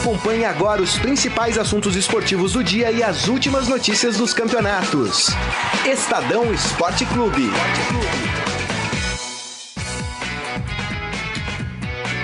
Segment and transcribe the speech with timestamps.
[0.00, 5.26] Acompanhe agora os principais assuntos esportivos do dia e as últimas notícias dos campeonatos.
[5.84, 7.50] Estadão Esporte Clube.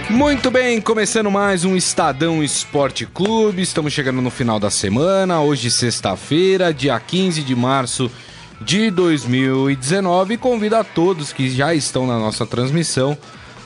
[0.09, 3.61] Muito bem, começando mais um Estadão Esporte Clube.
[3.61, 8.11] Estamos chegando no final da semana, hoje sexta-feira, dia 15 de março
[8.59, 10.39] de 2019.
[10.39, 13.19] Convido a todos que já estão na nossa transmissão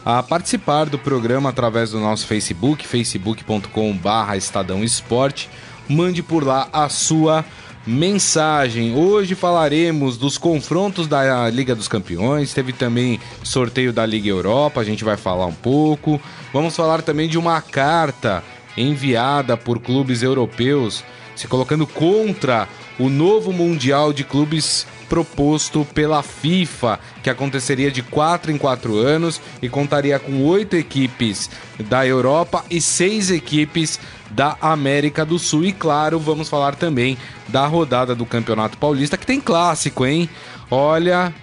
[0.04, 5.48] a participar do programa através do nosso Facebook, facebook.com/barra Estadão Esporte.
[5.88, 7.44] Mande por lá a sua
[7.86, 8.94] mensagem.
[8.94, 14.84] Hoje falaremos dos confrontos da Liga dos Campeões, teve também sorteio da Liga Europa, a
[14.84, 16.20] gente vai falar um pouco.
[16.52, 18.42] Vamos falar também de uma carta
[18.76, 21.02] enviada por clubes europeus
[21.40, 28.52] se colocando contra o novo Mundial de Clubes proposto pela FIFA, que aconteceria de 4
[28.52, 33.98] em 4 anos e contaria com oito equipes da Europa e seis equipes
[34.30, 35.64] da América do Sul.
[35.64, 40.30] E claro, vamos falar também da rodada do Campeonato Paulista, que tem clássico, hein?
[40.70, 41.34] Olha,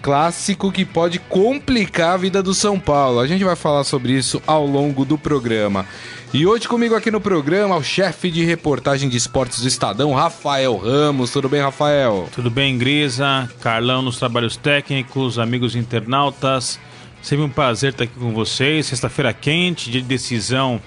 [0.00, 3.18] clássico que pode complicar a vida do São Paulo.
[3.18, 5.84] A gente vai falar sobre isso ao longo do programa.
[6.36, 10.76] E hoje comigo aqui no programa, o chefe de reportagem de esportes do Estadão, Rafael
[10.76, 11.30] Ramos.
[11.30, 12.28] Tudo bem, Rafael?
[12.30, 13.50] Tudo bem, Grisa?
[13.62, 16.78] Carlão nos trabalhos técnicos, amigos internautas.
[17.22, 18.84] Sempre um prazer estar aqui com vocês.
[18.84, 20.78] Sexta-feira quente, dia de decisão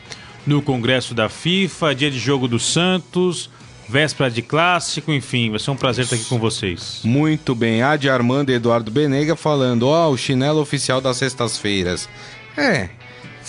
[0.45, 3.49] no Congresso da FIFA, dia de jogo do Santos,
[3.87, 7.01] véspera de clássico, enfim, vai ser um prazer estar aqui com vocês.
[7.03, 12.07] Muito bem, Adi Armando e Eduardo Benega falando, ó, oh, o chinelo oficial das sextas-feiras.
[12.55, 12.89] É,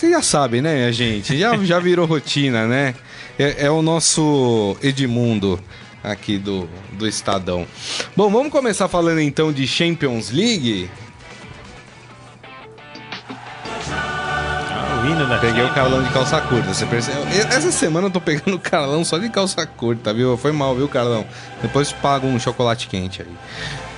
[0.01, 1.37] você já sabe, né, gente?
[1.37, 2.95] Já, já virou rotina, né?
[3.37, 5.59] É, é, o nosso Edmundo
[6.03, 7.67] aqui do, do Estadão.
[8.17, 10.89] Bom, vamos começar falando então de Champions League.
[15.27, 15.37] né?
[15.39, 17.23] Peguei o Carlão de calça curta, você percebeu?
[17.27, 20.35] Essa semana eu tô pegando o Carlão só de calça curta, viu?
[20.35, 21.25] Foi mal, viu, Carlão?
[21.61, 23.90] Depois paga um chocolate quente aí.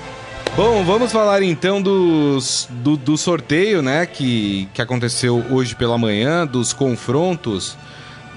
[0.55, 6.45] Bom, vamos falar então dos, do, do sorteio, né, que, que aconteceu hoje pela manhã,
[6.45, 7.75] dos confrontos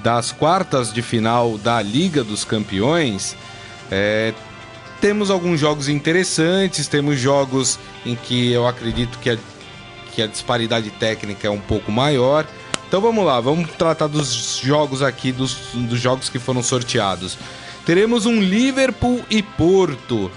[0.03, 3.37] das quartas de final da Liga dos Campeões.
[3.91, 4.33] É,
[4.99, 9.37] temos alguns jogos interessantes, temos jogos em que eu acredito que a,
[10.15, 12.47] que a disparidade técnica é um pouco maior.
[12.89, 17.37] Então vamos lá, vamos tratar dos jogos aqui, dos, dos jogos que foram sorteados.
[17.85, 20.31] Teremos um Liverpool e Porto.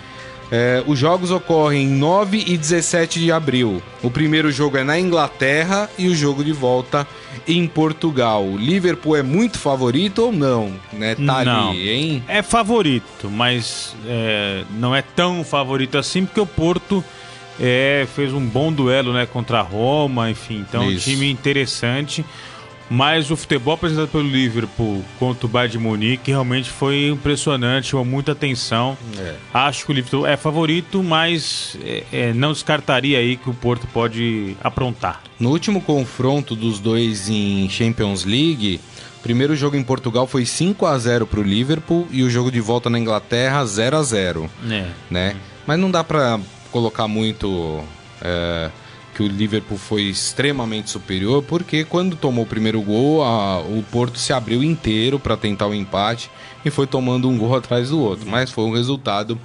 [0.51, 3.81] É, os jogos ocorrem em 9 e 17 de abril.
[4.01, 7.07] O primeiro jogo é na Inglaterra e o jogo de volta
[7.47, 8.43] em Portugal.
[8.43, 10.73] O Liverpool é muito favorito ou não?
[10.91, 11.15] Né?
[11.15, 11.69] Tá não.
[11.69, 12.23] ali, hein?
[12.27, 17.03] É favorito, mas é, não é tão favorito assim, porque o Porto
[17.59, 20.65] é, fez um bom duelo né, contra a Roma, enfim.
[20.67, 22.25] Então, um time interessante.
[22.89, 28.05] Mas o futebol apresentado pelo Liverpool contra o Bayern de Munique realmente foi impressionante, chamou
[28.05, 28.97] muita atenção.
[29.17, 29.35] É.
[29.53, 33.85] Acho que o Liverpool é favorito, mas é, é, não descartaria aí que o Porto
[33.87, 35.21] pode aprontar.
[35.39, 38.79] No último confronto dos dois em Champions League,
[39.19, 42.51] o primeiro jogo em Portugal foi 5 a 0 para o Liverpool e o jogo
[42.51, 44.87] de volta na Inglaterra 0 a 0 é.
[45.11, 45.35] né?
[45.67, 46.39] Mas não dá para
[46.71, 47.83] colocar muito
[48.21, 48.71] é,
[49.13, 54.17] que o Liverpool foi extremamente superior, porque quando tomou o primeiro gol, a, o Porto
[54.17, 56.29] se abriu inteiro para tentar o empate
[56.63, 59.39] e foi tomando um gol atrás do outro, mas foi um resultado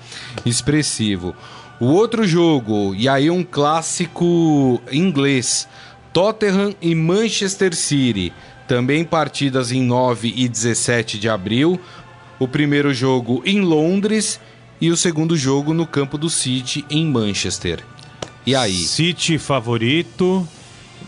[0.45, 1.35] expressivo.
[1.81, 5.69] O outro jogo, e aí um clássico inglês,
[6.13, 8.33] Tottenham e Manchester City,
[8.69, 11.81] também partidas em 9 e 17 de abril.
[12.39, 14.41] O primeiro jogo em Londres
[14.81, 17.85] e o segundo jogo no campo do City em Manchester.
[18.47, 18.75] E aí?
[18.75, 20.47] City favorito,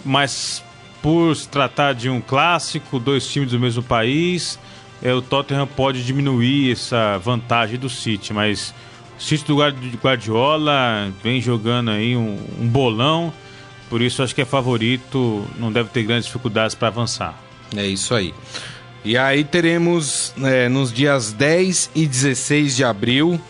[0.05, 0.63] mas
[1.03, 4.59] por se tratar de um clássico, dois times do mesmo país,
[5.03, 8.75] é, o Tottenham pode diminuir essa vantagem do City, mas
[9.19, 9.57] o City do
[10.03, 13.33] Guardiola vem jogando aí um, um bolão,
[13.91, 17.39] por isso acho que é favorito, não deve ter grandes dificuldades para avançar.
[17.77, 18.35] É isso aí.
[19.05, 23.41] E aí teremos é, nos dias 10 e 16 de abril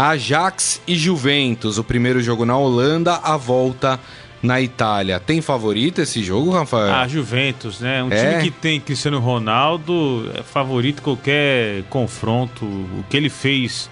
[0.00, 4.00] Ajax e Juventus, o primeiro jogo na Holanda, a volta
[4.42, 5.20] na Itália.
[5.20, 6.94] Tem favorito esse jogo, Rafael?
[6.94, 8.02] A Juventus, né?
[8.02, 8.38] Um é?
[8.38, 12.64] time que tem Cristiano Ronaldo é favorito qualquer confronto.
[12.64, 13.90] O que ele fez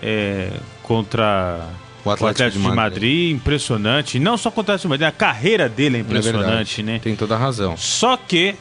[0.00, 0.52] é,
[0.82, 1.66] contra
[2.04, 2.76] o Atlético, o Atlético de, Madrid.
[2.76, 3.36] Madrid.
[3.36, 4.18] impressionante.
[4.18, 7.00] Não só contra o Atlético de Madrid, a carreira dele é, é impressionante, é né?
[7.02, 7.76] Tem toda a razão.
[7.76, 8.54] Só que,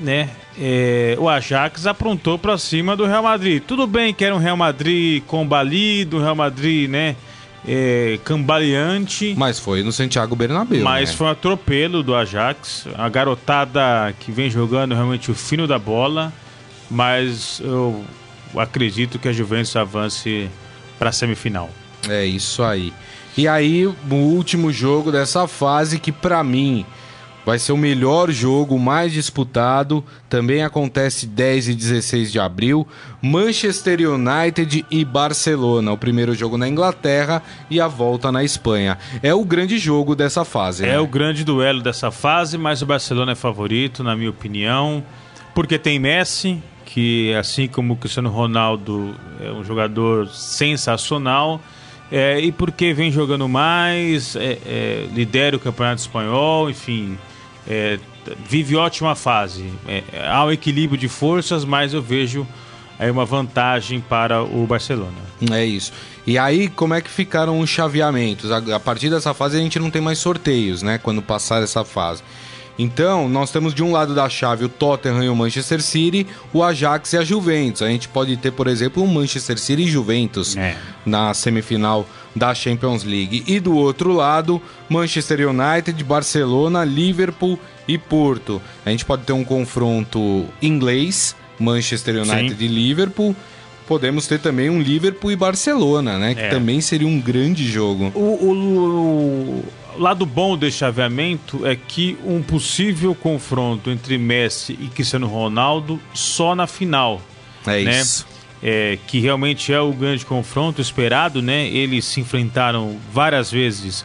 [0.00, 0.30] né?
[0.60, 3.62] é, o Ajax aprontou para cima do Real Madrid.
[3.62, 7.14] Tudo bem que era um Real Madrid combalido, um Real Madrid, né?
[7.66, 9.34] É, cambaleante.
[9.36, 10.82] Mas foi no Santiago Bernabéu.
[10.82, 11.16] Mas né?
[11.16, 12.86] foi um atropelo do Ajax.
[12.96, 16.32] A garotada que vem jogando realmente o fino da bola.
[16.90, 18.04] mas eu
[18.56, 20.48] acredito que a Juventus avance
[20.98, 21.70] para a semifinal.
[22.08, 22.92] É isso aí.
[23.36, 26.84] E aí, o último jogo dessa fase que para mim
[27.48, 32.86] vai ser o melhor jogo, mais disputado, também acontece 10 e 16 de abril,
[33.22, 38.98] Manchester United e Barcelona, o primeiro jogo na Inglaterra e a volta na Espanha.
[39.22, 40.98] É o grande jogo dessa fase, É né?
[41.00, 45.02] o grande duelo dessa fase, mas o Barcelona é favorito, na minha opinião,
[45.54, 51.62] porque tem Messi, que assim como o Cristiano Ronaldo é um jogador sensacional,
[52.12, 57.16] é, e porque vem jogando mais, é, é, lidera o Campeonato Espanhol, enfim,
[57.66, 57.98] é,
[58.48, 59.72] vive ótima fase.
[59.86, 62.46] É, há um equilíbrio de forças, mas eu vejo
[62.98, 65.12] aí uma vantagem para o Barcelona.
[65.52, 65.92] É isso.
[66.26, 68.50] E aí, como é que ficaram os chaveamentos?
[68.50, 70.98] A, a partir dessa fase a gente não tem mais sorteios, né?
[70.98, 72.22] Quando passar essa fase.
[72.78, 76.62] Então, nós temos de um lado da chave o Tottenham e o Manchester City, o
[76.62, 77.82] Ajax e a Juventus.
[77.82, 80.76] A gente pode ter, por exemplo, o Manchester City e Juventus É.
[81.04, 82.06] na semifinal
[82.38, 83.42] da Champions League.
[83.46, 88.62] E do outro lado, Manchester United, Barcelona, Liverpool e Porto.
[88.86, 92.64] A gente pode ter um confronto inglês, Manchester United Sim.
[92.64, 93.34] e Liverpool.
[93.86, 96.34] Podemos ter também um Liverpool e Barcelona, né?
[96.34, 96.48] Que É.
[96.50, 98.12] também seria um grande jogo.
[98.14, 99.64] O, o-
[99.96, 105.98] o lado bom desse chaveamento é que um possível confronto entre Messi e Cristiano Ronaldo
[106.14, 107.20] só na final,
[107.66, 108.00] É né?
[108.00, 108.26] isso.
[108.62, 111.66] É, que realmente é o grande confronto esperado, né?
[111.68, 114.04] Eles se enfrentaram várias vezes.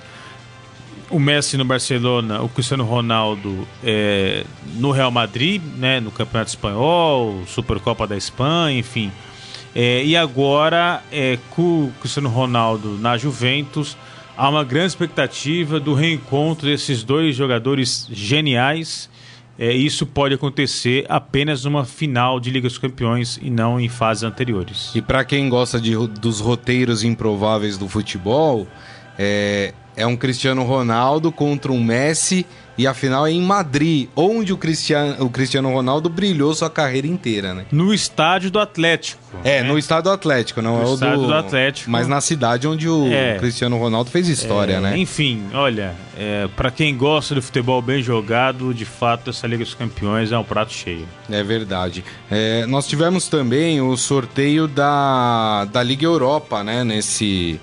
[1.10, 4.44] O Messi no Barcelona, o Cristiano Ronaldo é,
[4.76, 6.00] no Real Madrid, né?
[6.00, 9.12] No Campeonato Espanhol, Supercopa da Espanha, enfim.
[9.76, 13.98] É, e agora, é, com o Cristiano Ronaldo na Juventus,
[14.38, 19.10] há uma grande expectativa do reencontro desses dois jogadores geniais.
[19.58, 24.24] É, isso pode acontecer apenas numa final de Liga dos Campeões e não em fases
[24.24, 24.92] anteriores.
[24.96, 28.68] E para quem gosta de, dos roteiros improváveis do futebol,
[29.18, 32.46] é, é um Cristiano Ronaldo contra um Messi
[32.78, 37.06] e a final é em Madrid, onde o Cristiano, o Cristiano Ronaldo brilhou sua carreira
[37.06, 37.66] inteira, né?
[37.72, 39.22] No estádio do Atlético.
[39.44, 39.68] É, né?
[39.68, 41.90] no estado do Atlético, não No é o estádio do, do Atlético.
[41.92, 43.38] Mas na cidade onde o É.
[43.38, 44.98] Cristiano Ronaldo fez história, É, né?
[44.98, 49.74] Enfim, olha, é, para quem gosta do futebol bem jogado, de fato essa Liga dos
[49.76, 51.08] Campeões é um prato cheio.
[51.30, 52.04] É verdade.
[52.32, 56.84] É, nós tivemos também o sorteio da, da Liga Europa, né?
[56.84, 57.60] Nesse.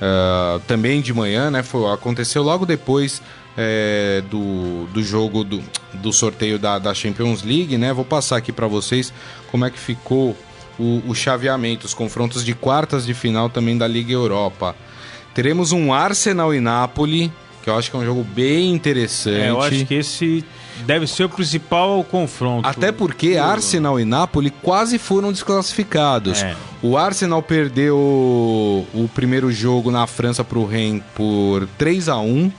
[0.00, 1.62] ah, também de manhã, né?
[1.62, 3.20] Foi, aconteceu logo depois
[3.62, 5.62] é, do, do jogo do,
[5.92, 7.92] do sorteio da, da Champions League, né?
[7.92, 9.12] Vou passar aqui para vocês
[9.50, 10.34] como é que ficou
[10.78, 14.74] o, o chaveamento, os confrontos de quartas de final também da Liga Europa.
[15.34, 17.30] Teremos um Arsenal e Napoli,
[17.62, 19.42] que eu acho que é um jogo bem interessante.
[19.42, 20.42] É, eu acho que esse
[20.86, 22.66] deve ser o principal confronto.
[22.66, 26.42] Até porque Arsenal e Napoli quase foram desclassificados.
[26.42, 26.56] É.
[26.82, 32.50] O Arsenal perdeu o primeiro jogo na França para o Rennes por 3 a 1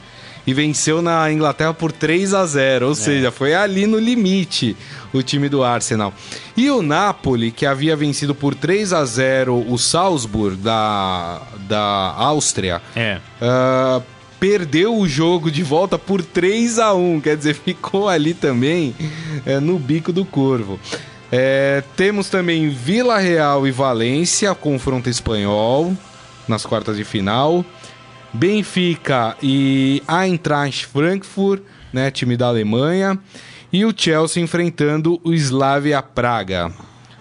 [0.46, 2.88] e venceu na Inglaterra por 3 a 0 É.
[2.88, 4.76] ou seja, foi ali no limite
[5.14, 6.14] o time do Arsenal.
[6.58, 12.82] E o Napoli, que havia vencido por 3 a 0 o Salzburg da, da Áustria,
[12.96, 13.20] É.
[13.42, 14.02] ah,
[14.40, 18.96] perdeu o jogo de volta por 3 a 1 quer dizer, ficou ali também
[19.46, 20.80] é, no bico do corvo.
[21.32, 25.94] É, temos também Vila Real e Valência, confronto espanhol
[26.48, 27.64] nas quartas de final.
[28.34, 31.62] Benfica e Eintracht Frankfurt,
[31.92, 33.20] né, time da Alemanha.
[33.74, 36.72] E o Chelsea enfrentando o Slavia Praga,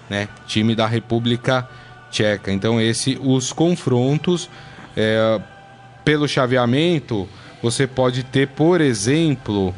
[0.09, 1.69] né, time da República
[2.11, 2.52] Tcheca.
[2.52, 4.50] Então, esse os confrontos.
[4.97, 5.40] É,
[6.05, 7.29] pelo chaveamento,
[7.62, 9.75] você pode ter, por exemplo,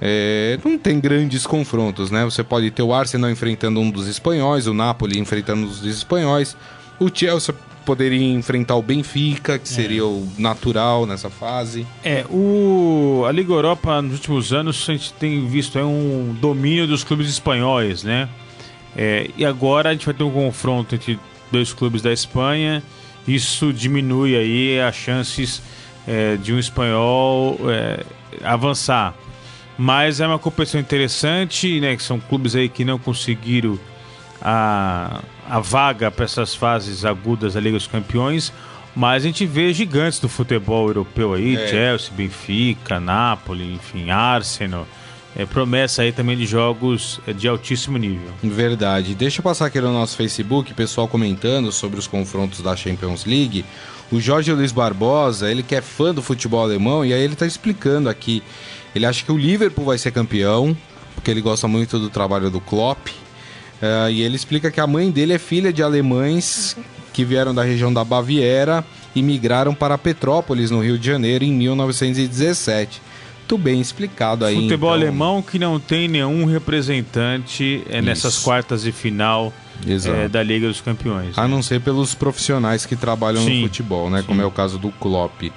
[0.00, 2.24] é, não tem grandes confrontos, né?
[2.24, 6.56] Você pode ter o Arsenal enfrentando um dos espanhóis, o Napoli enfrentando um dos espanhóis,
[6.98, 11.86] o Chelsea poderia enfrentar o Benfica, que seria o natural nessa fase.
[12.02, 16.86] É, o, a Liga Europa nos últimos anos a gente tem visto é um domínio
[16.86, 18.28] dos clubes espanhóis, né?
[18.96, 21.18] É, e agora a gente vai ter um confronto entre
[21.50, 22.82] dois clubes da Espanha.
[23.26, 25.62] Isso diminui aí as chances
[26.06, 28.04] é, de um espanhol é,
[28.42, 29.14] avançar.
[29.76, 31.96] Mas é uma competição interessante, né?
[31.96, 33.78] Que são clubes aí que não conseguiram
[34.40, 38.52] a, a vaga para essas fases agudas da Liga dos Campeões.
[38.96, 41.66] Mas a gente vê gigantes do futebol europeu aí, É.
[41.66, 44.86] Chelsea, Benfica, Napoli, enfim, Arsenal.
[45.36, 48.30] É, promessa aí também de jogos é, de altíssimo nível.
[48.40, 49.16] Verdade.
[49.16, 53.64] Deixa eu passar aqui no nosso Facebook, pessoal comentando sobre os confrontos da Champions League.
[54.12, 57.46] O Jorge Luiz Barbosa, ele que é fã do futebol alemão, e aí ele tá
[57.46, 58.44] explicando aqui.
[58.94, 60.76] Ele acha que o Liverpool vai ser campeão,
[61.16, 63.08] porque ele gosta muito do trabalho do Klopp.
[63.82, 66.76] Uh, e ele explica que a mãe dele é filha de alemães
[67.12, 71.52] que vieram da região da Baviera e migraram para Petrópolis, no Rio de Janeiro, em
[71.52, 73.00] 1917.
[73.44, 74.54] Muito bem explicado aí.
[74.54, 75.08] Futebol então...
[75.08, 79.52] alemão que não tem nenhum representante é, nessas quartas de final
[79.86, 81.36] é, da Liga dos Campeões.
[81.38, 81.48] A né?
[81.48, 84.22] não ser pelos profissionais que trabalham sim, no futebol, né?
[84.22, 84.26] Sim.
[84.26, 85.52] Como é o caso do Klopp.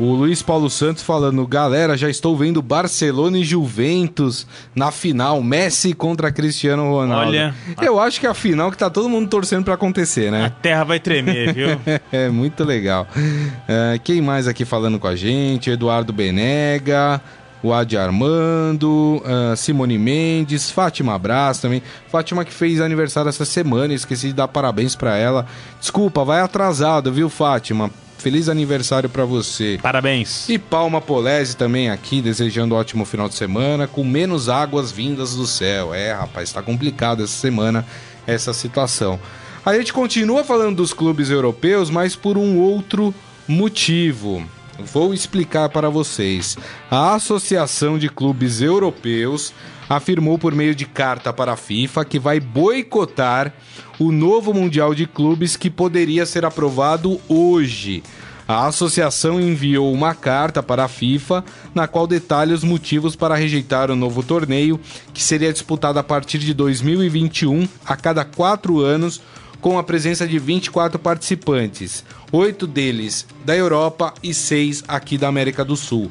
[0.00, 5.92] O Luiz Paulo Santos falando, galera, já estou vendo Barcelona e Juventus na final, Messi
[5.92, 7.28] contra Cristiano Ronaldo.
[7.28, 10.46] Olha, eu acho que é a final que tá todo mundo torcendo para acontecer, né?
[10.46, 11.68] A terra vai tremer, viu?
[12.10, 13.06] é muito legal.
[13.14, 15.68] Uh, quem mais aqui falando com a gente?
[15.68, 17.20] Eduardo Benega,
[17.62, 21.82] o Adi Armando, uh, Simone Mendes, Fátima Brás também.
[22.08, 25.44] Fátima que fez aniversário essa semana, esqueci de dar parabéns para ela.
[25.78, 27.90] Desculpa, vai atrasado, viu, Fátima?
[28.20, 29.78] Feliz aniversário para você.
[29.80, 30.46] Parabéns.
[30.46, 35.34] E Palma Polese também aqui, desejando um ótimo final de semana, com menos águas vindas
[35.34, 35.94] do céu.
[35.94, 37.86] É, rapaz, tá complicado essa semana
[38.26, 39.18] essa situação.
[39.64, 43.14] A gente continua falando dos clubes europeus, mas por um outro
[43.48, 44.44] motivo.
[44.78, 46.58] Vou explicar para vocês.
[46.90, 49.54] A Associação de Clubes Europeus
[49.90, 53.52] afirmou por meio de carta para a FIFA que vai boicotar
[53.98, 58.00] o novo Mundial de Clubes que poderia ser aprovado hoje.
[58.46, 61.44] A associação enviou uma carta para a FIFA
[61.74, 64.78] na qual detalha os motivos para rejeitar o novo torneio,
[65.12, 69.20] que seria disputado a partir de 2021, a cada quatro anos,
[69.60, 75.64] com a presença de 24 participantes, oito deles da Europa e seis aqui da América
[75.64, 76.10] do Sul.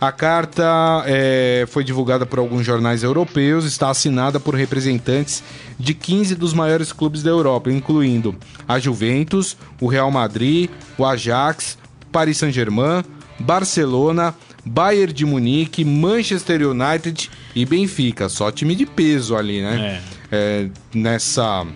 [0.00, 5.42] A carta é, foi divulgada por alguns jornais europeus, está assinada por representantes
[5.76, 8.36] de 15 dos maiores clubes da Europa, incluindo
[8.66, 11.76] a Juventus, o Real Madrid, o Ajax,
[12.12, 13.02] Paris Saint-Germain,
[13.40, 18.28] Barcelona, Bayern de Munique, Manchester United e Benfica.
[18.28, 20.00] Só time de peso ali, né?
[20.04, 20.18] É.
[20.30, 21.66] É, nessa.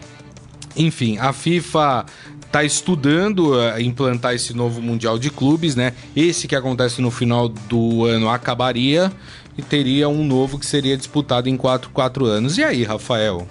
[0.76, 2.06] Enfim, a FIFA
[2.52, 5.94] está estudando uh, implantar esse novo Mundial de Clubes, né?
[6.14, 9.10] Esse que acontece no final do ano acabaria
[9.56, 12.58] e teria um novo que seria disputado em 4, 4 anos.
[12.58, 13.48] E aí, Rafael?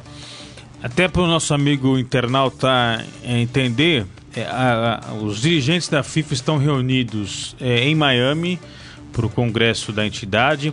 [0.84, 4.05] Até para o nosso amigo internauta entender,
[4.36, 8.60] é, a, a, os dirigentes da FIFA estão reunidos é, em Miami
[9.12, 10.72] para o congresso da entidade.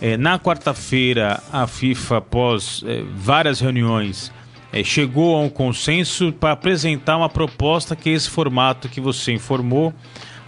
[0.00, 2.84] É, na quarta-feira, a FIFA, após
[3.16, 4.30] várias reuniões,
[4.74, 9.32] é, chegou a um consenso para apresentar uma proposta que é esse formato que você
[9.32, 9.94] informou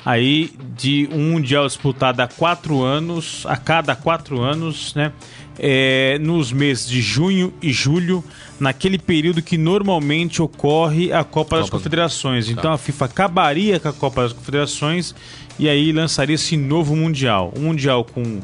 [0.04, 5.12] aí de um mundial disputado a quatro anos, a cada quatro anos, né?
[5.58, 8.22] É, nos meses de junho e julho,
[8.60, 12.46] naquele período que normalmente ocorre a Copa, Copa das Confederações.
[12.46, 12.52] Tá.
[12.52, 15.14] Então a FIFA acabaria com a Copa das Confederações
[15.58, 18.40] e aí lançaria esse novo mundial, um mundial com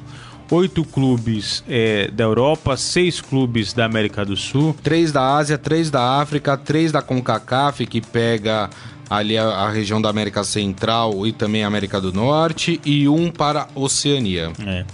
[0.53, 4.77] oito clubes é, da Europa, seis clubes da América do Sul.
[4.83, 8.69] Três da Ásia, três da África, três da CONCACAF, que pega
[9.09, 13.31] ali a, a, região da América Central e também a América do Norte, e um
[13.31, 14.53] para a Oceania.
[14.67, 14.85] É.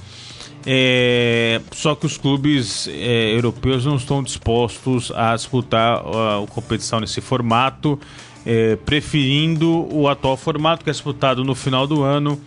[0.67, 7.00] É, só que os clubes é, europeus não estão dispostos a disputar a, a competição
[7.00, 7.99] nesse formato,
[8.45, 12.41] é, preferindo o atual formato que é disputado no final do ano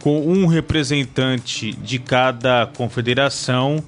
[0.00, 3.82] com um representante de cada confederação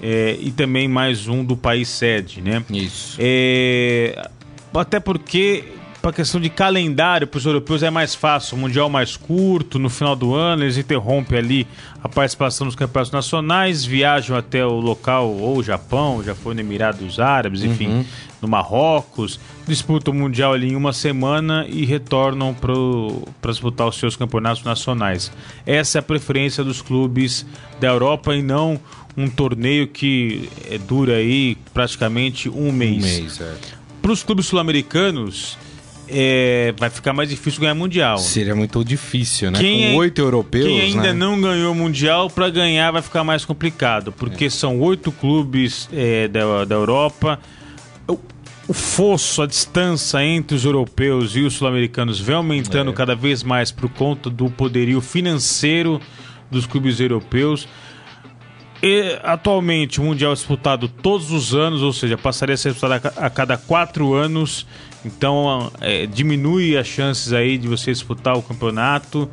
[0.00, 2.62] é, e também mais um do país sede, né?
[2.70, 3.16] Isso.
[3.18, 4.28] É,
[4.74, 5.64] até porque
[6.06, 9.90] para questão de calendário para os europeus é mais fácil, o mundial mais curto, no
[9.90, 11.66] final do ano eles interrompem ali
[12.00, 16.60] a participação nos campeonatos nacionais, viajam até o local ou o Japão, já foi no
[16.60, 18.04] Emirados Árabes, enfim, uhum.
[18.40, 24.14] no Marrocos, disputam o mundial ali em uma semana e retornam para disputar os seus
[24.14, 25.32] campeonatos nacionais.
[25.66, 27.44] Essa é a preferência dos clubes
[27.80, 28.78] da Europa e não
[29.16, 33.02] um torneio que é, dura aí praticamente um mês.
[33.02, 33.54] Um mês, é.
[34.00, 35.58] Para os clubes sul-americanos,
[36.08, 38.18] é, vai ficar mais difícil ganhar mundial.
[38.18, 39.58] Seria muito difícil, né?
[39.58, 40.64] Quem Com oito europeus.
[40.64, 41.12] Quem ainda né?
[41.12, 44.50] não ganhou mundial, para ganhar vai ficar mais complicado, porque é.
[44.50, 47.38] são oito clubes é, da, da Europa.
[48.06, 48.18] O,
[48.68, 52.94] o fosso, a distância entre os europeus e os sul-americanos vem aumentando é.
[52.94, 56.00] cada vez mais por conta do poderio financeiro
[56.50, 57.68] dos clubes europeus.
[58.82, 63.10] E, atualmente, o Mundial é disputado todos os anos, ou seja, passaria a ser disputado
[63.16, 64.66] a cada quatro anos.
[65.06, 69.30] Então, é, diminui as chances aí de você disputar o campeonato.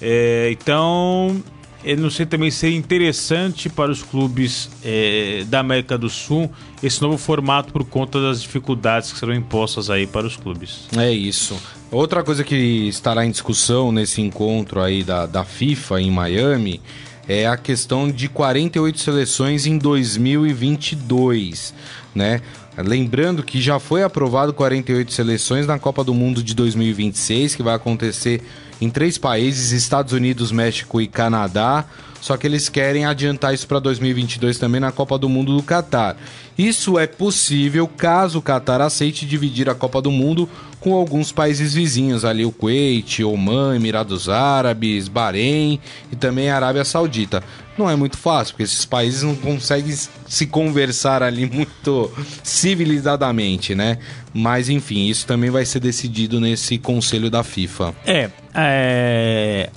[0.00, 1.42] É, então,
[1.84, 6.50] eu não sei também seria interessante para os clubes é, da América do Sul
[6.82, 10.88] esse novo formato por conta das dificuldades que serão impostas aí para os clubes.
[10.96, 11.56] É isso.
[11.90, 12.56] Outra coisa que
[12.88, 16.80] estará em discussão nesse encontro aí da, da FIFA em Miami
[17.28, 21.74] é a questão de 48 seleções em 2022,
[22.14, 22.40] né?
[22.78, 27.74] Lembrando que já foi aprovado 48 seleções na Copa do Mundo de 2026, que vai
[27.74, 28.42] acontecer
[28.80, 31.84] em três países: Estados Unidos, México e Canadá.
[32.20, 36.16] Só que eles querem adiantar isso para 2022 também na Copa do Mundo do Catar.
[36.58, 40.48] Isso é possível caso o Catar aceite dividir a Copa do Mundo
[40.80, 45.78] com alguns países vizinhos, ali o Kuwait, Oman, Emirados Árabes, Bahrein
[46.10, 47.42] e também a Arábia Saudita.
[47.78, 49.94] Não é muito fácil, porque esses países não conseguem
[50.26, 52.10] se conversar ali muito
[52.42, 53.98] civilizadamente, né?
[54.32, 57.94] Mas enfim, isso também vai ser decidido nesse conselho da FIFA.
[58.04, 59.70] É, é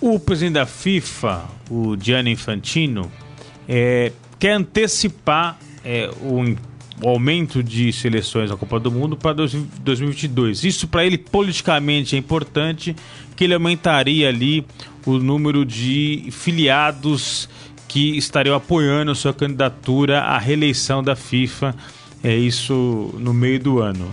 [0.00, 3.10] o presidente da FIFA, o Gianni Infantino,
[3.66, 6.54] é, quer antecipar é, o,
[7.04, 10.64] o, aumento de seleções na Copa do Mundo para 2022.
[10.64, 12.96] Isso para ele politicamente é importante,
[13.36, 14.66] que ele aumentaria ali
[15.04, 17.48] o número de filiados
[17.88, 21.74] que estariam apoiando a sua candidatura à reeleição da FIFA,
[22.22, 24.10] é isso no meio do ano.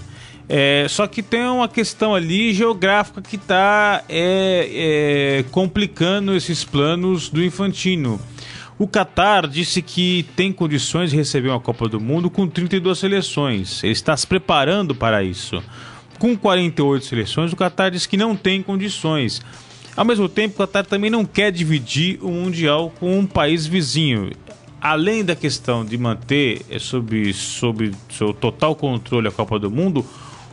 [0.53, 7.29] É, só que tem uma questão ali geográfica que está é, é, complicando esses planos
[7.29, 8.19] do Infantino.
[8.81, 13.83] O Qatar disse que tem condições de receber uma Copa do Mundo com 32 seleções.
[13.83, 15.61] Ele está se preparando para isso.
[16.17, 19.39] Com 48 seleções, o Qatar diz que não tem condições.
[19.95, 24.31] Ao mesmo tempo, o Qatar também não quer dividir o Mundial com um país vizinho.
[24.81, 30.03] Além da questão de manter sob, sob seu total controle a Copa do Mundo,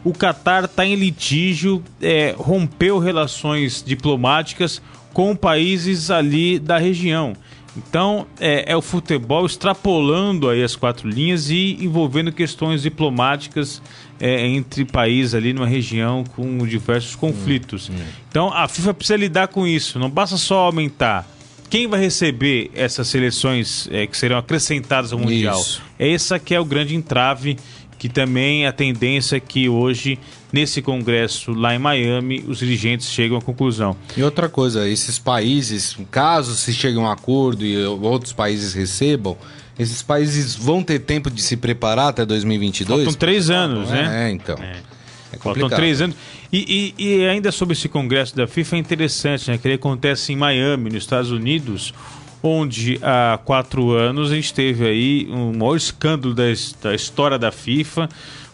[0.04, 4.82] o Catar está em litígio, é, rompeu relações diplomáticas
[5.14, 7.34] com países ali da região.
[7.78, 13.80] Então é, é, o futebol extrapolando aí as quatro linhas e envolvendo questões diplomáticas
[14.18, 17.88] é, entre países ali numa região com diversos conflitos.
[17.88, 18.06] Hum, hum.
[18.28, 19.98] Então a FIFA precisa lidar com isso.
[19.98, 21.26] Não basta só aumentar.
[21.70, 25.60] Quem vai receber essas seleções é, que serão acrescentadas ao mundial?
[25.60, 25.82] Isso.
[25.98, 27.58] Essa que é o grande entrave
[27.98, 30.18] que também a tendência é que hoje,
[30.52, 33.96] nesse congresso lá em Miami, os dirigentes chegam à conclusão.
[34.16, 39.36] E outra coisa, esses países, caso se chegue a um acordo e outros países recebam,
[39.78, 43.04] esses países vão ter tempo de se preparar até 2022?
[43.04, 44.28] Faltam três anos, né?
[44.28, 44.56] É, então.
[44.56, 44.76] É.
[45.32, 46.16] É Faltam três anos.
[46.52, 49.58] E, e, e, ainda sobre esse congresso da FIFA é interessante, né?
[49.58, 51.92] Que ele acontece em Miami, nos Estados Unidos,
[52.42, 56.44] onde há quatro anos a gente teve aí um maior escândalo da,
[56.82, 58.08] da história da FIFA,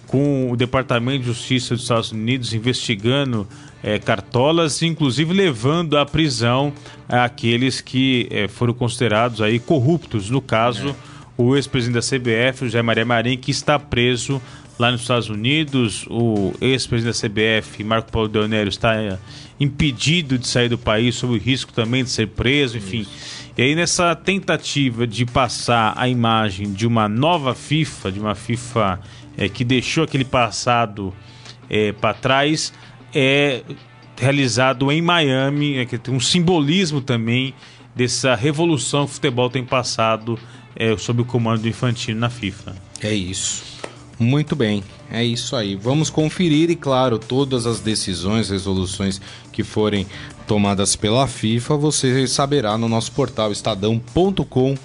[0.06, 3.46] com o Departamento de Justiça dos Estados Unidos investigando
[3.82, 6.72] é, cartolas, inclusive levando à prisão
[7.08, 10.30] aqueles que é, foram considerados aí corruptos.
[10.30, 10.94] No caso, é.
[11.36, 14.40] o ex-presidente da CBF, José Maria Marim, que está preso
[14.78, 16.06] lá nos Estados Unidos.
[16.08, 19.18] O ex-presidente da CBF, Marco Paulo Deonero, está é,
[19.60, 23.00] impedido de sair do país sob o risco também de ser preso, enfim.
[23.02, 23.43] Isso.
[23.56, 29.00] E aí, nessa tentativa de passar a imagem de uma nova FIFA, de uma FIFA
[29.36, 31.14] é, que deixou aquele passado
[31.70, 32.72] é, para trás,
[33.14, 33.62] é
[34.16, 37.54] realizado em Miami, é, que tem um simbolismo também
[37.94, 40.38] dessa revolução que o futebol tem passado
[40.74, 42.74] é, sob o comando do Infantino na FIFA.
[43.00, 43.62] É isso.
[44.18, 45.74] Muito bem, é isso aí.
[45.74, 49.20] Vamos conferir e, claro, todas as decisões, resoluções
[49.52, 50.06] que forem
[50.46, 54.78] tomadas pela FIFA, você saberá no nosso portal estadão.com.br.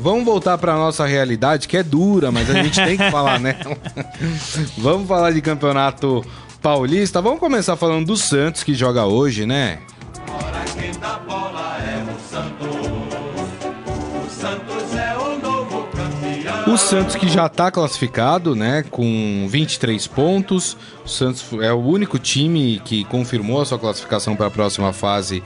[0.00, 3.56] Vamos voltar para nossa realidade, que é dura, mas a gente tem que falar, né?
[4.78, 6.24] Vamos falar de campeonato
[6.62, 7.20] paulista.
[7.20, 9.78] Vamos começar falando do Santos, que joga hoje, né?
[10.78, 12.76] quem dá bola é o Santos.
[14.24, 14.73] O Santos
[16.74, 20.76] O Santos que já está classificado, né, com 23 pontos.
[21.04, 25.40] O Santos é o único time que confirmou a sua classificação para a próxima fase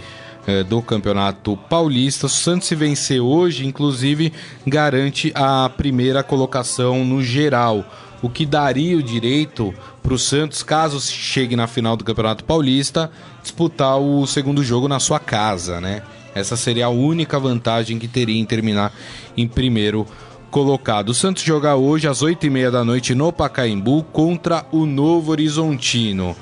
[0.46, 2.24] eh, do Campeonato Paulista.
[2.24, 4.32] O Santos se vencer hoje, inclusive,
[4.66, 7.84] garante a primeira colocação no geral,
[8.22, 13.10] o que daria o direito para o Santos, caso chegue na final do Campeonato Paulista,
[13.42, 16.00] disputar o segundo jogo na sua casa, né?
[16.34, 18.94] Essa seria a única vantagem que teria em terminar
[19.36, 20.06] em primeiro
[20.50, 21.10] colocado.
[21.10, 26.36] O Santos joga hoje às 8h30 da noite no Pacaembu contra o Novo Horizontino.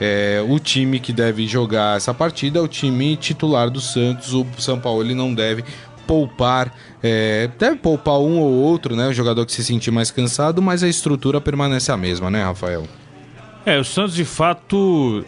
[0.00, 4.34] É, o time que deve jogar essa partida é o time titular do Santos.
[4.34, 5.64] O São Paulo ele não deve
[6.06, 9.08] poupar, é, deve poupar um ou outro, né?
[9.08, 12.84] O jogador que se sentir mais cansado, mas a estrutura permanece a mesma, né, Rafael?
[13.64, 15.24] É, o Santos de fato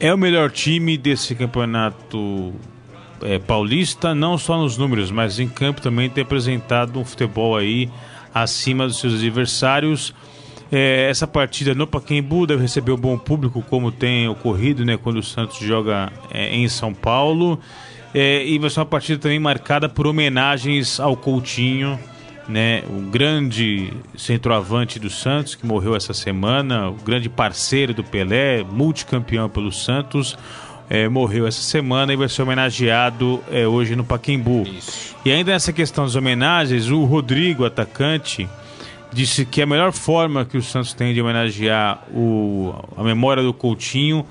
[0.00, 2.54] é o melhor time desse campeonato
[3.22, 7.90] é, paulista, não só nos números, mas em campo também tem apresentado um futebol aí
[8.32, 10.14] acima dos seus adversários.
[10.70, 15.16] É, essa partida no Pacaembu deve receber um bom público, como tem ocorrido né, quando
[15.16, 17.58] o Santos joga é, em São Paulo.
[18.14, 21.98] É, e vai ser uma partida também marcada por homenagens ao Coutinho.
[22.48, 28.64] né, o grande centroavante do Santos, que morreu essa semana, o grande parceiro do Pelé,
[28.64, 30.36] multicampeão pelo Santos,
[30.90, 34.62] é, morreu essa semana e vai ser homenageado é, hoje no Paquembu.
[34.66, 35.14] Isso.
[35.24, 38.48] E ainda nessa questão das homenagens, o Rodrigo, atacante,
[39.12, 43.52] disse que a melhor forma que o Santos tem de homenagear o, a memória do
[43.52, 44.24] Coutinho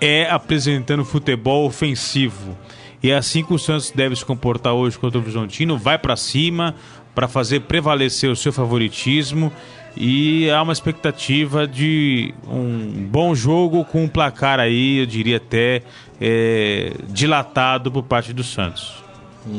[0.00, 2.56] é apresentando futebol ofensivo.
[3.02, 6.16] E é assim que o Santos deve se comportar hoje contra o Horizontino, vai para
[6.16, 6.74] cima
[7.14, 9.52] para fazer prevalecer o seu favoritismo
[10.00, 15.82] e há uma expectativa de um bom jogo com um placar aí, eu diria até
[16.20, 19.02] é, dilatado por parte do Santos.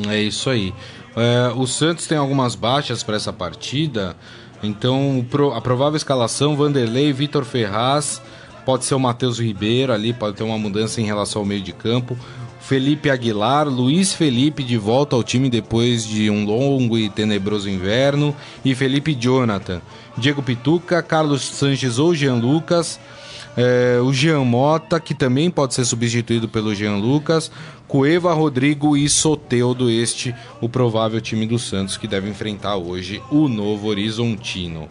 [0.08, 0.74] É isso aí.
[1.14, 4.16] É, o Santos tem algumas baixas para essa partida,
[4.64, 8.22] então a provável escalação: Vanderlei, Vitor Ferraz,
[8.66, 11.74] pode ser o Matheus Ribeiro ali, pode ter uma mudança em relação ao meio de
[11.74, 12.18] campo.
[12.70, 18.36] Felipe Aguilar, Luiz Felipe de volta ao time depois de um longo e tenebroso inverno
[18.64, 19.82] e Felipe Jonathan,
[20.16, 23.00] Diego Pituca, Carlos Sanches ou Jean Lucas,
[23.58, 27.52] é, o Jean Mota, que também pode ser substituído pelo Jean Lucas,
[27.88, 33.48] Cueva, Rodrigo e Soteudo, este o provável time do Santos que deve enfrentar hoje o
[33.48, 34.88] Novo Horizontino.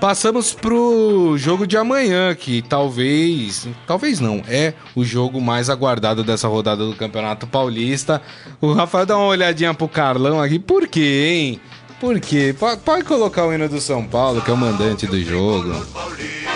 [0.00, 6.48] Passamos pro jogo de amanhã, que talvez, talvez não, é o jogo mais aguardado dessa
[6.48, 8.22] rodada do Campeonato Paulista.
[8.62, 11.60] O Rafael dá uma olhadinha pro Carlão aqui, por quê, hein?
[12.00, 12.54] Por quê?
[12.82, 15.70] Pode colocar o hino do São Paulo, que é o mandante do jogo.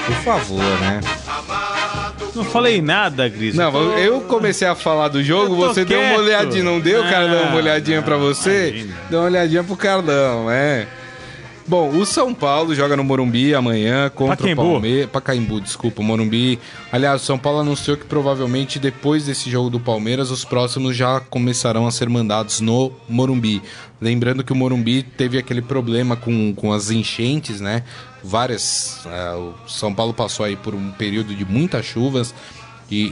[0.06, 1.00] Por favor, né?
[2.34, 3.54] Não falei nada, Gris.
[3.54, 5.88] Não, eu, comecei a falar do jogo, você quieto.
[5.88, 8.70] deu uma olhadinha, não deu, ah, Carlão, uma olhadinha para você?
[8.70, 8.96] Imagina.
[9.10, 10.88] Deu uma olhadinha pro Carlão, é.
[11.66, 14.62] Bom, o São Paulo joga no Morumbi amanhã contra Pacaembu.
[14.62, 15.10] o Palmeiras.
[15.10, 16.58] Pacaembu, desculpa, Morumbi.
[16.92, 21.20] Aliás, o São Paulo anunciou que provavelmente depois desse jogo do Palmeiras, os próximos já
[21.20, 23.62] começarão a ser mandados no Morumbi.
[23.98, 27.82] Lembrando que o Morumbi teve aquele problema com, com as enchentes, né?
[28.22, 29.00] Várias.
[29.06, 32.34] É, o São Paulo passou aí por um período de muitas chuvas.
[32.90, 33.06] E,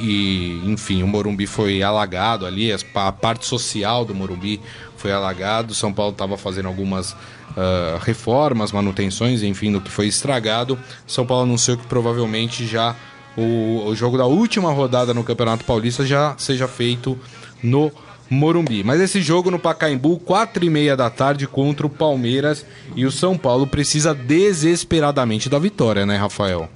[0.64, 4.60] e, enfim, o Morumbi foi alagado ali, a parte social do Morumbi
[5.02, 5.74] foi alagado.
[5.74, 10.78] São Paulo estava fazendo algumas uh, reformas, manutenções, enfim, do que foi estragado.
[11.06, 12.94] São Paulo anunciou que provavelmente já
[13.36, 17.18] o, o jogo da última rodada no Campeonato Paulista já seja feito
[17.62, 17.90] no
[18.30, 18.82] Morumbi.
[18.82, 23.12] Mas esse jogo no Pacaembu, quatro e meia da tarde contra o Palmeiras e o
[23.12, 26.68] São Paulo precisa desesperadamente da vitória, né, Rafael?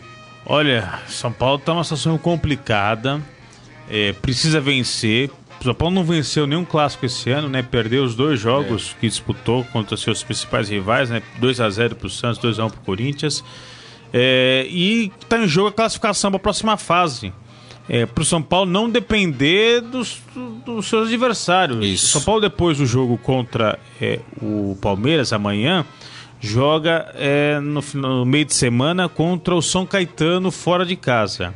[0.44, 3.20] Olha, São Paulo está numa situação complicada,
[3.90, 5.30] é, precisa vencer,
[5.66, 7.62] São Paulo não venceu nenhum clássico esse ano, né?
[7.62, 9.00] Perdeu os dois jogos é.
[9.00, 11.22] que disputou contra seus principais rivais, né?
[11.38, 13.44] 2 a 0 para o Santos, 2 a 1 para o Corinthians.
[14.12, 17.32] É, e está em jogo a classificação para a próxima fase.
[17.88, 20.20] É, para o São Paulo não depender dos,
[20.64, 21.84] dos seus adversários.
[21.84, 22.06] Isso.
[22.06, 25.84] O São Paulo, depois do jogo contra é, o Palmeiras, amanhã,
[26.40, 31.54] joga é, no, no meio de semana contra o São Caetano fora de casa.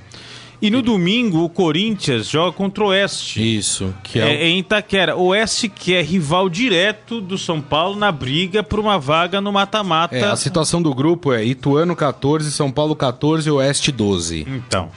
[0.62, 3.57] E no domingo, o Corinthians joga contra o Oeste.
[3.57, 5.16] Isso, que é, é, em Itaquera.
[5.16, 9.51] O Oeste que é rival direto do São Paulo na briga por uma vaga no
[9.51, 10.16] mata-mata.
[10.16, 14.46] É, a situação do grupo é Ituano 14, São Paulo 14 Oeste 12.
[14.46, 14.90] Então,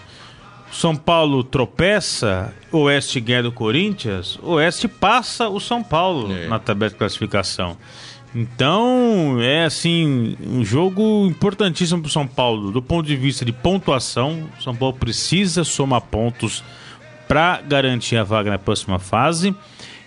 [0.69, 6.47] São Paulo tropeça, Oeste ganha do Corinthians, Oeste passa o São Paulo é.
[6.47, 7.77] na tabela de classificação.
[8.35, 13.51] Então, é assim, um jogo importantíssimo para o São Paulo, do ponto de vista de
[13.51, 14.49] pontuação.
[14.59, 16.63] O São Paulo precisa somar pontos
[17.27, 19.55] para garantir a vaga na próxima fase.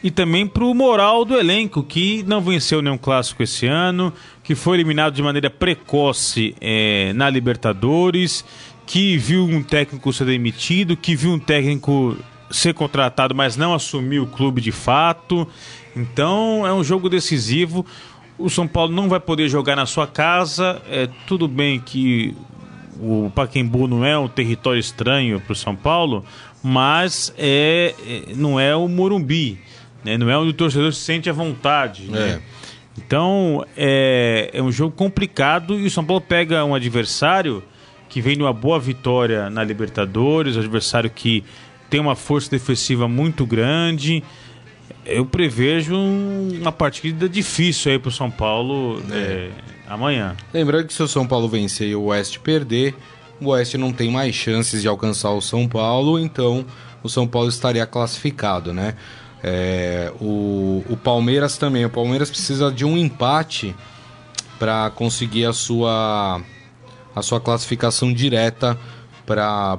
[0.03, 4.13] E também para o moral do elenco, que não venceu nenhum clássico esse ano,
[4.43, 8.45] que foi eliminado de maneira precoce é, na Libertadores,
[8.87, 12.17] que viu um técnico ser demitido, que viu um técnico
[12.51, 15.47] ser contratado, mas não assumiu o clube de fato.
[15.95, 17.85] Então é um jogo decisivo.
[18.39, 20.81] O São Paulo não vai poder jogar na sua casa.
[20.89, 22.37] É tudo bem que
[23.01, 26.25] o Paquembu não é um território estranho para o São Paulo,
[26.63, 29.59] mas é, é, não é o Morumbi,
[30.05, 30.17] né?
[30.17, 32.11] não é onde o torcedor se sente à vontade.
[32.11, 32.29] Né?
[32.29, 32.41] É.
[32.99, 37.63] Então é, é um jogo complicado e o São Paulo pega um adversário
[38.09, 41.45] que vem de uma boa vitória na Libertadores, um adversário que
[41.91, 44.23] tem uma força defensiva muito grande
[45.07, 49.17] eu prevejo uma partida difícil aí pro São Paulo é.
[49.17, 49.51] É,
[49.89, 50.37] amanhã.
[50.53, 52.95] Lembrando que se o São Paulo vencer e o Oeste perder,
[53.41, 56.67] o Oeste não tem mais chances de alcançar o São Paulo, então
[57.03, 58.95] o São Paulo estaria classificado, né?
[59.43, 61.85] É, o, o Palmeiras também.
[61.85, 63.75] O Palmeiras precisa de um empate
[64.59, 66.41] para conseguir a sua,
[67.15, 68.77] a sua classificação direta
[69.25, 69.79] para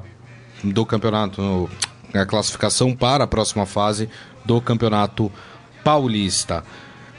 [0.64, 1.68] do campeonato,
[2.14, 4.08] a classificação para a próxima fase
[4.48, 5.30] do Campeonato
[5.84, 6.64] Paulista.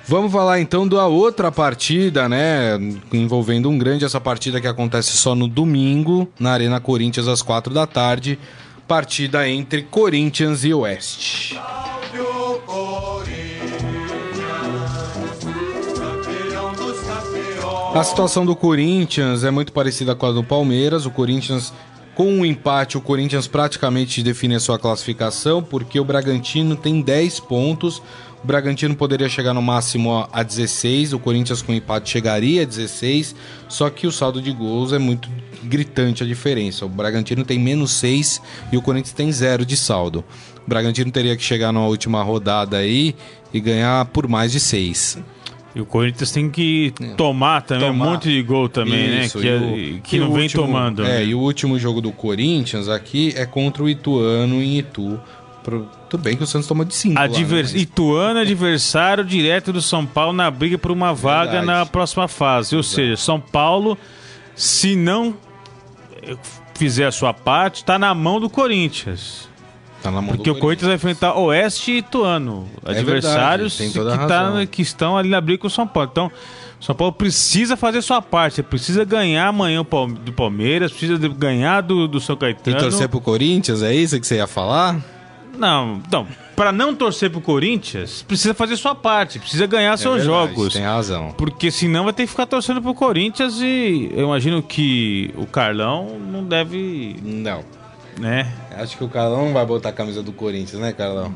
[0.07, 2.71] Vamos falar então da outra partida, né?
[3.13, 7.71] Envolvendo um grande, essa partida que acontece só no domingo, na Arena Corinthians, às quatro
[7.71, 8.39] da tarde.
[8.87, 11.59] Partida entre Corinthians e Oeste.
[17.93, 21.05] A situação do Corinthians é muito parecida com a do Palmeiras.
[21.05, 21.71] O Corinthians,
[22.19, 27.01] com o um empate, o Corinthians praticamente define a sua classificação, porque o Bragantino tem
[27.01, 28.01] 10 pontos.
[28.43, 33.33] O Bragantino poderia chegar no máximo a 16, o Corinthians com empate chegaria a 16,
[33.69, 35.29] só que o saldo de gols é muito
[35.63, 36.85] gritante a diferença.
[36.85, 40.25] O Bragantino tem menos 6 e o Corinthians tem 0 de saldo.
[40.67, 43.15] O Bragantino teria que chegar na última rodada aí
[43.53, 45.19] e ganhar por mais de 6.
[45.75, 48.05] E o Corinthians tem que tomar também tomar.
[48.05, 49.25] um monte de gol também, né?
[49.25, 49.43] Isso, né?
[49.43, 51.03] Que, é- o, que não vem último, tomando.
[51.03, 51.25] É, né?
[51.25, 55.19] e o último jogo do Corinthians aqui é contra o Ituano em Itu.
[55.63, 55.87] Pro...
[56.09, 57.19] Tudo bem que o Santos tomou de 5.
[57.19, 57.65] Adver...
[57.65, 57.79] Né?
[57.79, 61.67] Ituano, adversário direto do São Paulo na briga por uma vaga Verdade.
[61.67, 62.75] na próxima fase.
[62.75, 62.95] Ou Exato.
[62.95, 63.95] seja, São Paulo,
[64.55, 65.35] se não
[66.73, 69.48] fizer a sua parte, está na mão do Corinthians.
[70.01, 74.27] Tá na mão Porque o Corinthians vai enfrentar Oeste e Ituano, é adversários verdade, que,
[74.27, 76.09] tá, que, estão ali na briga com o São Paulo.
[76.11, 76.31] Então,
[76.79, 79.85] São Paulo precisa fazer sua parte, precisa ganhar amanhã
[80.23, 82.77] do Palmeiras, precisa ganhar do, do São Caetano.
[82.77, 84.99] E torcer pro Corinthians, é isso que você ia falar?
[85.57, 90.23] Não, então, para não torcer pro Corinthians, precisa fazer sua parte, precisa ganhar é seus
[90.23, 90.73] verdade, jogos.
[90.73, 91.33] Tem razão.
[91.37, 96.17] Porque senão vai ter que ficar torcendo pro Corinthians e eu imagino que o Carlão
[96.19, 97.17] não deve.
[97.21, 97.63] Não.
[98.17, 98.51] Né?
[98.79, 101.35] Acho que o Carlão não vai botar a camisa do Corinthians, né, Carlão?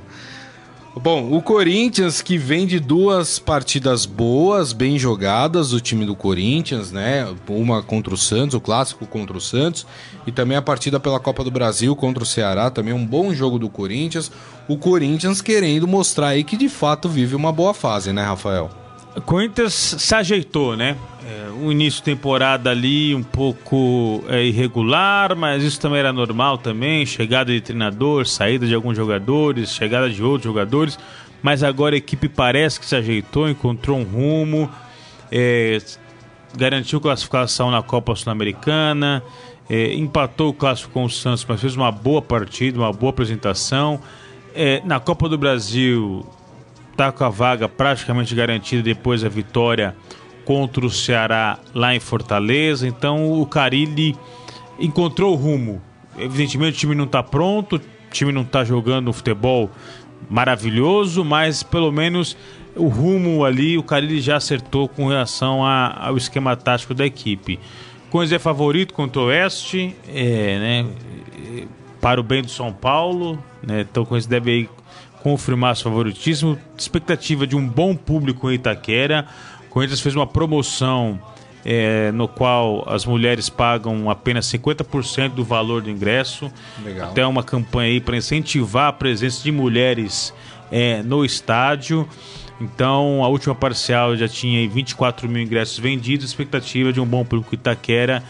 [0.95, 6.91] Bom, o Corinthians que vem de duas partidas boas, bem jogadas do time do Corinthians,
[6.91, 7.27] né?
[7.49, 9.87] Uma contra o Santos, o clássico contra o Santos,
[10.27, 13.57] e também a partida pela Copa do Brasil contra o Ceará, também um bom jogo
[13.57, 14.31] do Corinthians.
[14.67, 18.82] O Corinthians querendo mostrar aí que de fato vive uma boa fase, né, Rafael?
[19.21, 20.95] Corinthians se ajeitou, né?
[21.25, 26.57] É, o início de temporada ali um pouco é, irregular, mas isso também era normal
[26.57, 27.05] também.
[27.05, 30.97] Chegada de treinador, saída de alguns jogadores, chegada de outros jogadores.
[31.41, 34.69] Mas agora a equipe parece que se ajeitou, encontrou um rumo,
[35.31, 35.77] é,
[36.55, 39.21] garantiu classificação na Copa Sul-Americana,
[39.69, 43.99] é, empatou o clássico com o Santos, mas fez uma boa partida, uma boa apresentação.
[44.55, 46.25] É, na Copa do Brasil
[46.93, 49.95] está com a vaga praticamente garantida depois da vitória
[50.45, 52.87] contra o Ceará lá em Fortaleza.
[52.87, 54.15] Então o Carilli
[54.79, 55.81] encontrou o rumo.
[56.17, 59.69] Evidentemente o time não está pronto, o time não está jogando um futebol
[60.29, 62.37] maravilhoso, mas pelo menos
[62.75, 67.59] o rumo ali o Carilli já acertou com relação a, ao esquema tático da equipe.
[68.09, 71.65] Coisa é favorito contra o Oeste, é, né,
[71.99, 74.69] para o bem do São Paulo, né, então Coisa deve aí
[75.23, 76.59] confirmar seu favoritismo.
[76.77, 79.25] Expectativa de um bom público em Itaquera.
[79.65, 81.19] O Corinthians fez uma promoção
[81.65, 86.51] é, no qual as mulheres pagam apenas 50% do valor do ingresso.
[86.83, 87.09] Legal.
[87.09, 90.33] Até uma campanha aí para incentivar a presença de mulheres
[90.69, 92.07] é, no estádio.
[92.59, 97.55] Então, a última parcial já tinha 24 mil ingressos vendidos, expectativa de um bom público
[97.55, 98.21] Itaquera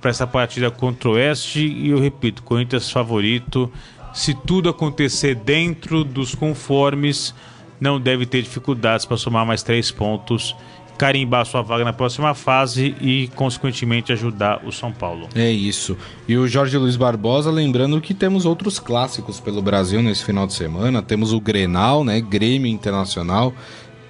[0.00, 1.64] para essa partida contra o Oeste.
[1.64, 3.70] E eu repito, Corinthians favorito
[4.12, 7.34] se tudo acontecer dentro dos conformes,
[7.80, 10.54] não deve ter dificuldades para somar mais três pontos,
[10.98, 15.28] carimbar sua vaga na próxima fase e, consequentemente, ajudar o São Paulo.
[15.34, 15.96] É isso.
[16.28, 20.52] E o Jorge Luiz Barbosa, lembrando que temos outros clássicos pelo Brasil nesse final de
[20.52, 21.00] semana.
[21.00, 22.20] Temos o Grenal, né?
[22.20, 23.54] Grêmio Internacional.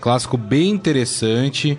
[0.00, 1.78] Clássico bem interessante.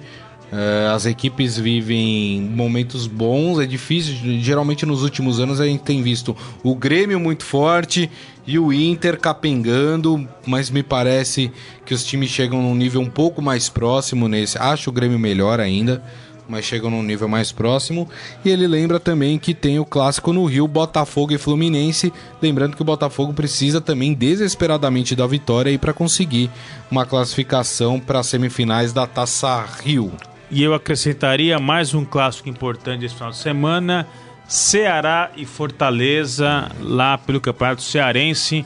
[0.52, 4.16] Uh, as equipes vivem momentos bons, é difícil.
[4.42, 8.12] Geralmente nos últimos anos a gente tem visto o Grêmio muito forte
[8.46, 11.50] e o Inter capengando, mas me parece
[11.86, 14.58] que os times chegam num nível um pouco mais próximo nesse.
[14.58, 16.04] Acho o Grêmio melhor ainda,
[16.50, 18.10] mas chegam num nível mais próximo.
[18.44, 22.12] E ele lembra também que tem o clássico no Rio, Botafogo e Fluminense.
[22.42, 26.50] Lembrando que o Botafogo precisa também desesperadamente da vitória para conseguir
[26.90, 30.12] uma classificação para as semifinais da Taça Rio.
[30.52, 34.06] E eu acrescentaria mais um clássico importante esse final de semana:
[34.50, 38.66] Ceará e Fortaleza, lá pelo Campeonato Cearense.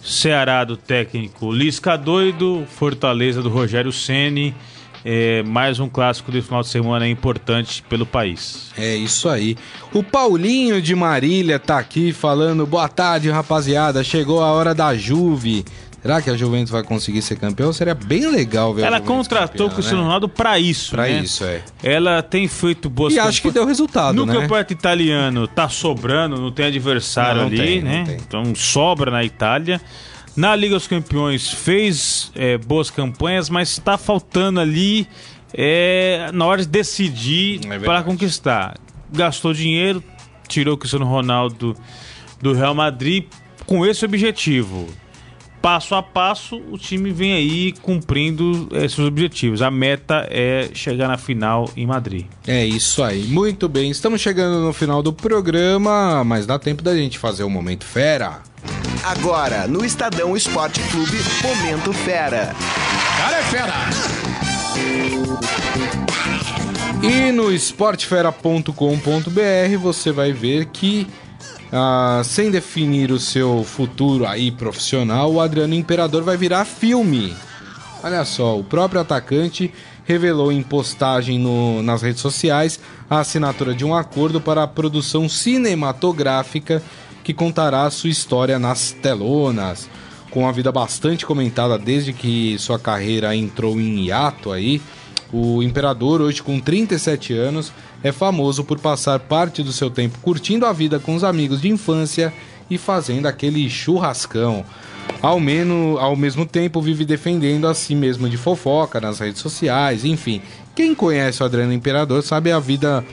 [0.00, 4.54] Ceará do técnico Lisca Doido, Fortaleza do Rogério Ceni.
[5.04, 8.70] É, mais um clássico de final de semana importante pelo país.
[8.78, 9.56] É isso aí.
[9.92, 14.04] O Paulinho de Marília tá aqui falando: boa tarde, rapaziada.
[14.04, 15.64] Chegou a hora da Juve.
[16.04, 17.72] Será que a Juventus vai conseguir ser campeão?
[17.72, 20.04] Seria bem legal ver Ela contratou o Cristiano né?
[20.04, 21.22] Ronaldo para isso, Para né?
[21.22, 21.62] isso, é.
[21.82, 24.34] Ela tem feito boas E acho que deu resultado, no né?
[24.34, 28.18] Campeonato italiano tá sobrando, não tem adversário não, não ali, tem, né?
[28.20, 29.80] Então sobra na Itália.
[30.36, 35.08] Na Liga dos Campeões fez é, boas campanhas, mas está faltando ali
[35.54, 38.76] é, na hora de decidir é para conquistar.
[39.10, 40.04] Gastou dinheiro,
[40.46, 41.74] tirou o Cristiano Ronaldo
[42.42, 43.24] do Real Madrid
[43.64, 44.86] com esse objetivo.
[45.64, 49.62] Passo a passo, o time vem aí cumprindo esses objetivos.
[49.62, 52.26] A meta é chegar na final em Madrid.
[52.46, 53.22] É isso aí.
[53.28, 57.48] Muito bem, estamos chegando no final do programa, mas dá tempo da gente fazer o
[57.48, 58.42] Momento Fera.
[59.04, 62.54] Agora, no Estadão Esporte Clube, Momento Fera.
[63.16, 63.72] Cara é fera!
[67.02, 71.06] E no esportefera.com.br você vai ver que
[71.72, 77.34] ah, sem definir o seu futuro aí profissional, o Adriano Imperador vai virar filme.
[78.02, 79.72] Olha só, o próprio atacante
[80.04, 85.28] revelou em postagem no, nas redes sociais a assinatura de um acordo para a produção
[85.28, 86.82] cinematográfica
[87.22, 89.88] que contará sua história nas telonas.
[90.30, 94.82] Com a vida bastante comentada desde que sua carreira entrou em hiato aí,
[95.32, 97.72] o imperador, hoje com 37 anos,
[98.04, 101.70] é famoso por passar parte do seu tempo curtindo a vida com os amigos de
[101.70, 102.32] infância
[102.70, 104.62] e fazendo aquele churrascão.
[105.22, 110.04] Ao, menos, ao mesmo tempo, vive defendendo a si mesmo de fofoca nas redes sociais,
[110.04, 110.42] enfim.
[110.74, 113.04] Quem conhece o Adriano Imperador sabe a vida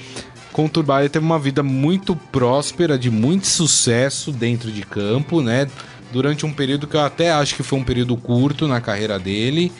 [0.51, 1.03] conturbada.
[1.03, 5.67] Ele teve uma vida muito próspera, de muito sucesso dentro de campo, né?
[6.11, 9.71] Durante um período que eu até acho que foi um período curto na carreira dele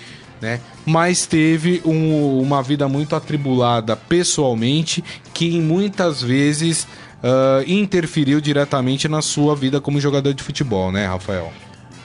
[0.41, 0.59] né?
[0.85, 6.87] Mas teve um, uma vida muito atribulada pessoalmente, que muitas vezes
[7.23, 11.53] uh, interferiu diretamente na sua vida como jogador de futebol, né, Rafael?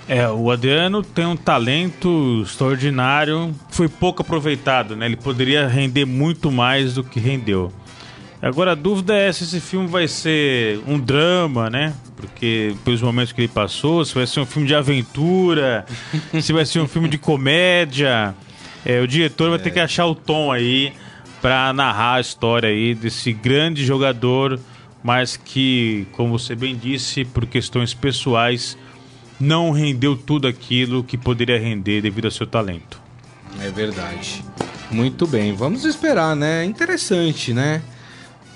[0.08, 5.06] É, o Adriano tem um talento extraordinário, foi pouco aproveitado, né?
[5.06, 7.72] Ele poderia render muito mais do que rendeu.
[8.46, 11.92] Agora a dúvida é se esse filme vai ser um drama, né?
[12.14, 15.84] Porque pelos momentos que ele passou, se vai ser um filme de aventura,
[16.40, 18.36] se vai ser um filme de comédia.
[18.84, 20.92] É, o diretor vai ter que achar o tom aí
[21.42, 24.60] para narrar a história aí desse grande jogador,
[25.02, 28.78] mas que, como você bem disse, por questões pessoais,
[29.40, 33.02] não rendeu tudo aquilo que poderia render devido ao seu talento.
[33.60, 34.44] É verdade.
[34.88, 36.64] Muito bem, vamos esperar, né?
[36.64, 37.82] Interessante, né?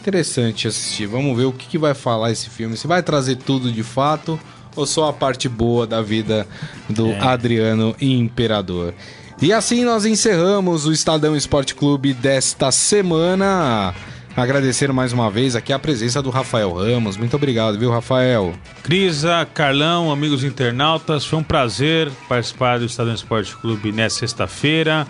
[0.00, 1.06] Interessante assistir.
[1.06, 2.76] Vamos ver o que, que vai falar esse filme.
[2.76, 4.40] Se vai trazer tudo de fato
[4.74, 6.46] ou só a parte boa da vida
[6.88, 7.18] do é.
[7.20, 8.94] Adriano Imperador.
[9.42, 13.94] E assim nós encerramos o Estadão Esporte Clube desta semana.
[14.36, 17.16] Agradecer mais uma vez aqui a presença do Rafael Ramos.
[17.16, 18.54] Muito obrigado, viu, Rafael?
[18.82, 25.06] Crisa, Carlão, amigos internautas, foi um prazer participar do Estadão Esporte Clube nesta sexta-feira.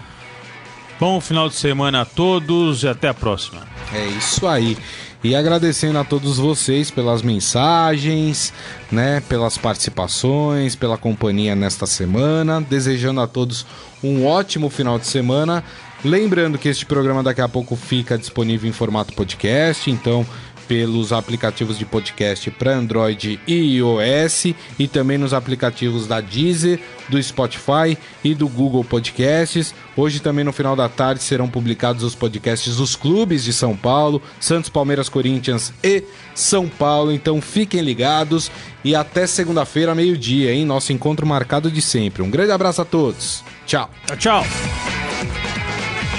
[1.00, 3.62] Bom final de semana a todos e até a próxima.
[3.90, 4.76] É isso aí.
[5.24, 8.52] E agradecendo a todos vocês pelas mensagens,
[8.92, 13.64] né, pelas participações, pela companhia nesta semana, desejando a todos
[14.04, 15.64] um ótimo final de semana.
[16.04, 20.26] Lembrando que este programa daqui a pouco fica disponível em formato podcast, então
[20.70, 26.78] pelos aplicativos de podcast para Android e iOS e também nos aplicativos da Deezer,
[27.08, 29.74] do Spotify e do Google Podcasts.
[29.96, 34.22] Hoje também no final da tarde serão publicados os podcasts dos clubes de São Paulo,
[34.38, 36.04] Santos, Palmeiras, Corinthians e
[36.36, 37.10] São Paulo.
[37.10, 38.48] Então fiquem ligados
[38.84, 40.64] e até segunda-feira, meio-dia, hein?
[40.64, 42.22] Nosso encontro marcado de sempre.
[42.22, 43.42] Um grande abraço a todos.
[43.66, 43.90] Tchau.
[44.16, 44.44] Tchau.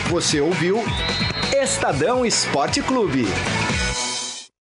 [0.09, 0.83] Você ouviu
[1.53, 3.25] Estadão Esporte Clube.